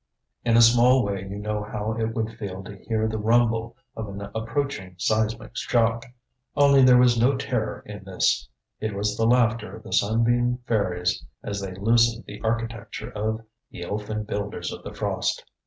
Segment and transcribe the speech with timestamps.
[0.43, 4.07] In a small way you know how it would feel to hear the rumble of
[4.09, 6.07] an approaching seismic shock.
[6.55, 8.49] Only there was no terror in this.
[8.79, 13.83] It was the laughter of the sunbeam fairies as they loosened the architecture of "the
[13.83, 15.43] elfin builders of the frost."